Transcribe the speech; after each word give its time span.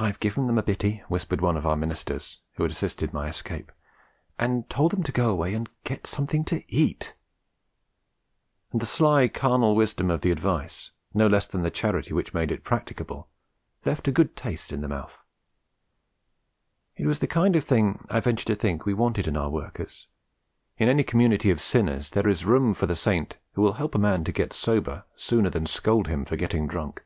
'I've 0.00 0.18
given 0.18 0.48
them 0.48 0.58
a 0.58 0.64
bitty,' 0.64 1.04
whispered 1.06 1.40
one 1.40 1.56
of 1.56 1.64
our 1.64 1.76
ministers, 1.76 2.40
who 2.54 2.64
had 2.64 2.72
assisted 2.72 3.12
my 3.12 3.28
escape, 3.28 3.70
'and 4.36 4.68
told 4.68 4.90
them 4.90 5.04
to 5.04 5.12
go 5.12 5.30
away 5.30 5.54
and 5.54 5.68
get 5.84 6.08
something 6.08 6.44
to 6.46 6.64
eat.' 6.66 7.14
And 8.72 8.80
the 8.80 8.84
sly 8.84 9.28
carnal 9.28 9.76
wisdom 9.76 10.10
of 10.10 10.22
the 10.22 10.32
advice, 10.32 10.90
no 11.14 11.28
less 11.28 11.46
than 11.46 11.62
the 11.62 11.70
charity 11.70 12.12
which 12.12 12.34
made 12.34 12.50
it 12.50 12.64
practicable, 12.64 13.28
left 13.84 14.08
a 14.08 14.10
good 14.10 14.34
taste 14.34 14.72
in 14.72 14.80
the 14.80 14.88
mouth. 14.88 15.22
It 16.96 17.06
was 17.06 17.20
the 17.20 17.28
kind 17.28 17.54
of 17.54 17.62
thing 17.62 18.04
I 18.10 18.18
ventured 18.18 18.48
to 18.48 18.56
think 18.56 18.84
we 18.84 18.92
wanted 18.92 19.28
in 19.28 19.36
our 19.36 19.50
workers. 19.50 20.08
In 20.78 20.88
any 20.88 21.04
community 21.04 21.52
of 21.52 21.60
sinners 21.60 22.10
there 22.10 22.26
is 22.26 22.44
room 22.44 22.74
for 22.74 22.86
the 22.86 22.96
saint 22.96 23.38
who 23.52 23.62
will 23.62 23.74
help 23.74 23.94
a 23.94 23.98
man 24.00 24.24
to 24.24 24.32
get 24.32 24.52
sober 24.52 25.04
sooner 25.14 25.48
than 25.48 25.66
scold 25.66 26.08
him 26.08 26.24
for 26.24 26.34
getting 26.34 26.66
drunk. 26.66 27.04